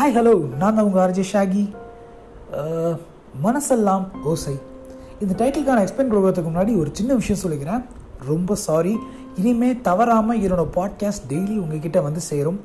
Hi 0.00 0.14
hello 0.16 0.32
நான் 0.60 0.76
தான் 0.76 0.86
உங்கள் 0.88 1.00
ஆர்ஜே 1.02 1.24
ஷாகி 1.30 1.62
மனசெல்லாம் 3.46 4.04
ஓசை. 4.30 4.54
இந்த 5.22 5.32
டைட்டிலுக்கான 5.40 5.82
எக்ஸ்பிளைன் 5.84 6.12
கொடுக்கறதுக்கு 6.12 6.50
முன்னாடி 6.50 6.74
ஒரு 6.82 6.90
சின்ன 6.98 7.10
விஷயம் 7.18 7.40
சொல்லிக்கிறேன். 7.42 7.82
ரொம்ப 8.30 8.54
சாரி 8.62 8.94
இனிமேல் 9.40 9.82
தவறாமல் 9.88 10.40
என்னோட 10.44 10.64
பாட்காஸ்ட் 10.78 11.26
டெய்லி 11.32 11.56
உங்ககிட்ட 11.64 12.00
வந்து 12.06 12.22
சேரும். 12.30 12.58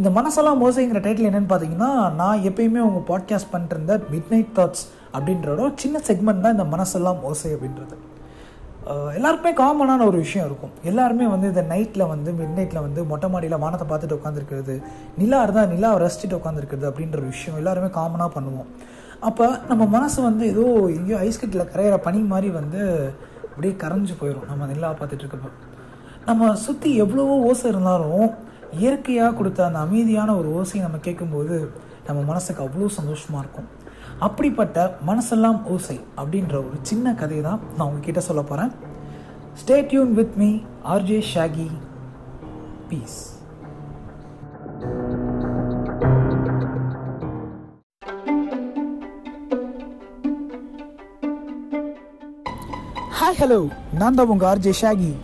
இந்த 0.00 0.12
மனசெல்லாம் 0.18 0.64
ஓசைங்கிற 0.66 1.02
டைட்டில் 1.06 1.30
என்னென்னு 1.30 1.50
பார்த்தீங்கன்னா 1.52 1.90
நான் 2.20 2.44
எப்பயுமே 2.50 2.82
உங்கள் 2.88 3.08
பாட்காஸ்ட் 3.12 3.52
பண்ணிட்டு 3.54 3.76
இருந்த 3.78 3.96
மிட் 4.12 4.30
நைட் 4.34 4.52
தாட்ஸ் 4.60 4.84
அப்படின்றதோட 5.14 5.70
சின்ன 5.84 6.02
செக்மெண்ட் 6.10 6.44
தான் 6.46 6.56
இந்த 6.58 6.68
மனசெல்லாம் 6.76 7.24
ஓசை 7.30 7.52
அப்படின்றது. 7.56 7.96
எல்லாருக்குமே 9.18 9.52
காமனான 9.62 10.04
ஒரு 10.10 10.18
விஷயம் 10.24 10.46
இருக்கும். 10.48 10.72
எல்லாருமே 10.90 11.26
வந்து 11.32 11.46
இந்த 11.52 11.62
நைட்டில் 11.72 12.10
வந்து 12.12 12.30
மிட் 12.38 12.54
நைட்டில் 12.58 12.84
வந்து 12.86 13.00
மொட்டை 13.10 13.28
மாடியில் 13.32 13.62
வானத்தை 13.64 13.86
பார்த்துட்டு 13.88 14.18
உட்காந்துருக்கிறது 14.18 14.74
நிலா 15.20 15.40
இருந்தால் 15.46 15.72
நிலாவை 15.72 15.98
ரசிச்சுட்டு 16.04 16.38
உட்காந்துருக்கிறது 16.40 16.86
அப்படின்ற 16.90 17.18
ஒரு 17.22 17.32
விஷயம் 17.34 17.58
எல்லாருமே 17.60 17.88
காமனாக 17.98 18.30
பண்ணுவோம். 18.36 18.68
அப்போ 19.28 19.46
நம்ம 19.70 19.84
மனசு 19.96 20.18
வந்து 20.28 20.44
ஏதோ 20.52 20.64
எங்கேயோ 20.96 21.18
ஐஸ்கட்டில் 21.28 21.70
கரையிற 21.72 21.96
பனி 22.06 22.20
மாதிரி 22.32 22.50
வந்து 22.60 22.82
அப்படியே 23.50 23.74
கரைஞ்சு 23.82 24.14
போயிடும் 24.20 24.48
நம்ம 24.50 24.66
நிலாவை 24.72 24.96
பார்த்துட்டு 24.98 25.24
இருக்கப்போ 25.26 25.50
நம்ம 26.28 26.50
சுற்றி 26.66 26.90
எவ்வளவோ 27.04 27.36
ஓசை 27.48 27.66
இருந்தாலும் 27.72 28.26
இயற்கையாக 28.80 29.32
கொடுத்த 29.36 29.60
அந்த 29.66 29.80
அமைதியான 29.86 30.30
ஒரு 30.40 30.48
ஓசையை 30.60 30.82
நம்ம 30.86 30.98
கேட்கும்போது 31.06 31.56
நம்ம 32.08 32.20
மனசுக்கு 32.30 32.62
அவ்வளோ 32.66 32.90
சந்தோஷமாக 32.98 33.42
இருக்கும். 33.44 33.68
அப்படிப்பட்ட 34.18 34.96
மனசெல்லாம் 35.06 35.66
ஓசை 35.66 36.00
அப்படின்ற 36.16 36.54
ஒரு 36.54 36.78
சின்ன 36.82 37.14
கதையை 37.14 37.44
தான் 37.44 37.60
நான் 37.76 37.86
உங்ககிட்ட 37.88 38.20
சொல்ல 38.20 38.42
போகிறேன் 38.42 38.72
stay 39.62 39.86
tuned 39.86 40.14
with 40.14 40.36
me 40.36 40.58
RJ 40.84 41.22
Shaggy 41.34 41.70
peace 42.88 43.36
hi 53.18 53.38
hello 53.38 53.68
நான் 53.92 54.14
தான் 54.14 54.26
உங்கள் 54.26 54.48
ஆர்ஜே 54.48 54.72
ஷாகி 54.80 55.14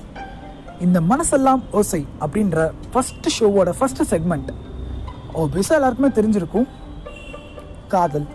இந்த 0.81 1.01
மனசெல்லாம் 1.01 1.63
ஓசை 1.71 2.07
அப்படின்ற 2.21 2.71
ஃபஸ்ட்டு 2.95 3.35
ஷோவோட 3.39 3.73
ஃபஸ்ட்டு 3.81 4.07
செக்மெண்ட் 4.11 4.51
ஓ 5.33 5.47
ஓபியஸாக 5.47 5.75
எல்லாருக்குமே 5.75 6.09
தெரிஞ்சிருக்கும். 6.09 6.67
காதல். 7.89 8.27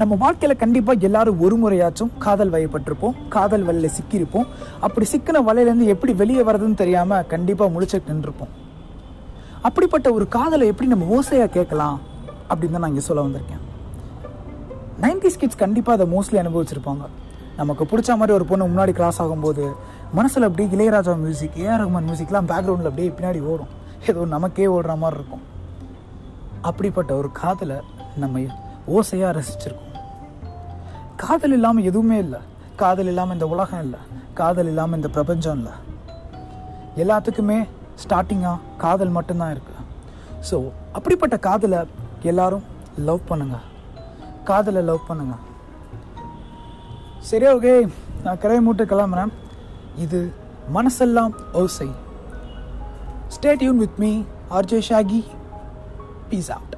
நம்ம 0.00 0.16
வாழ்க்கையில் 0.22 0.60
கண்டிப்பாக 0.62 1.06
எல்லாரும் 1.06 1.40
ஒரு 1.44 1.56
முறையாச்சும் 1.62 2.10
காதல் 2.24 2.52
வயப்பட்டிருப்போம் 2.54 3.14
காதல் 3.34 3.64
வலையில் 3.68 3.94
சிக்கியிருப்போம். 3.96 4.46
அப்படி 4.86 5.06
சிக்கின 5.12 5.40
வலையிலேருந்து 5.48 5.86
எப்படி 5.94 6.12
வெளியே 6.20 6.42
வர்றதுன்னு 6.48 6.80
தெரியாமல் 6.82 7.24
கண்டிப்பாக 7.32 7.72
முழிச்சுட்டு 7.74 8.10
நின்றுருப்போம். 8.12 8.52
அப்படிப்பட்ட 9.68 10.08
ஒரு 10.16 10.26
காதலை 10.36 10.66
எப்படி 10.72 10.88
நம்ம 10.92 11.06
ஓசையாக 11.16 11.50
கேட்கலாம் 11.56 11.96
அப்படின்னு 12.50 12.74
தான் 12.76 12.84
நான் 12.84 12.92
இங்கே 12.92 13.04
சொல்ல 13.08 13.24
வந்திருக்கேன். 13.26 13.64
நைன்டிஸ் 15.04 15.40
கிட்ஸ் 15.40 15.60
கண்டிப்பாக 15.64 15.96
அதை 15.98 16.06
மோஸ்ட்லி 16.14 16.38
அனுபவிச்சிருப்பாங்க. 16.42 17.04
நமக்கு 17.60 17.84
பிடிச்ச 17.90 18.16
மாதிரி 18.20 18.36
ஒரு 18.38 18.46
பொண்ணு 18.52 18.70
முன்னாடி 18.72 18.92
கிராஸ் 18.98 19.20
ஆகும்போது 19.24 19.64
மனசில் 20.18 20.48
அப்படியே 20.48 20.68
இளையராஜா 20.76 21.14
மியூசிக் 21.24 21.58
ஏஆர் 21.64 21.82
ரஹ்மான் 21.82 22.08
மியூசிக்லாம் 22.10 22.48
பேக்ரவுண்டில் 22.52 22.90
அப்படியே 22.92 23.10
பின்னாடி 23.18 23.40
ஓடும். 23.52 23.72
ஏதோ 24.08 24.26
நமக்கே 24.36 24.68
ஓடுற 24.76 24.96
மாதிரி 25.02 25.18
இருக்கும். 25.20 25.44
அப்படிப்பட்ட 26.70 27.10
ஒரு 27.20 27.30
காதலை 27.42 27.78
நம்ம 28.22 28.46
ஓசையாக 28.96 29.32
ரசிச்சிருக்கோம். 29.38 29.87
காதல் 31.22 31.54
இல்லாமல் 31.56 31.86
எதுவுமே 31.90 32.16
இல்லை. 32.24 32.40
காதல் 32.82 33.08
இல்லாமல் 33.12 33.36
இந்த 33.36 33.46
உலகம் 33.54 33.82
இல்லை. 33.86 34.00
காதல் 34.40 34.68
இல்லாமல் 34.72 34.98
இந்த 35.00 35.08
பிரபஞ்சம் 35.16 35.56
இல்லை. 35.58 35.74
எல்லாத்துக்குமே 37.02 37.58
ஸ்டார்டிங்காக 38.02 38.64
காதல் 38.84 39.16
மட்டும்தான் 39.16 39.52
இருக்குது 39.54 39.84
ஸோ 40.48 40.56
அப்படிப்பட்ட 40.96 41.36
காதலை 41.48 41.80
எல்லாரும் 42.30 42.66
லவ் 43.08 43.22
பண்ணுங்க. 43.30 43.56
காதலை 44.50 44.82
லவ் 44.90 45.08
பண்ணுங்க. 45.08 45.34
சரி 47.30 47.46
ஓகே 47.54 47.74
நான் 48.24 48.40
கரையை 48.44 48.62
மூட்டு 48.66 48.84
கிளம்புறேன். 48.92 49.32
இது 50.04 50.20
மனசெல்லாம் 50.76 51.34
ஓசை. 51.62 51.90
Stay 53.36 53.64
Yoon 53.66 53.82
with 53.84 53.98
me 54.04 54.12
RJ 54.58 54.80
Shaggy 54.90 55.22
peace 56.30 56.52
out 56.56 56.77